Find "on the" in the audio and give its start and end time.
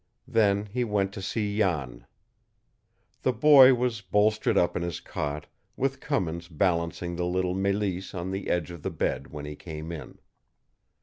8.15-8.49